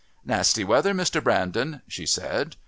"Nasty 0.25 0.63
weather, 0.63 0.95
Mr. 0.95 1.23
Brandon," 1.23 1.83
she 1.87 2.07
said. 2.07 2.55